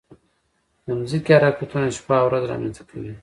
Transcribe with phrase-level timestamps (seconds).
[0.85, 3.13] د ځمکې حرکتونه شپه او ورځ رامنځته کوي.